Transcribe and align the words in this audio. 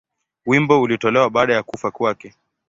Wimbo 0.45 0.81
ulitolewa 0.81 1.29
baada 1.29 1.53
ya 1.53 1.63
kufa 1.63 1.91
kwake. 1.91 2.33